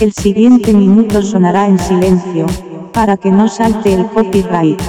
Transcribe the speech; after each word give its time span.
El 0.00 0.14
siguiente 0.14 0.72
minuto 0.72 1.20
sonará 1.20 1.66
en 1.66 1.78
silencio, 1.78 2.46
para 2.90 3.18
que 3.18 3.30
no 3.30 3.48
salte 3.48 3.92
el 3.92 4.06
copyright. 4.06 4.80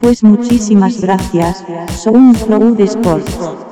Pues 0.00 0.24
muchísimas 0.24 1.00
gracias, 1.00 1.64
Sound 1.96 2.76
de 2.76 2.82
Sports. 2.82 3.65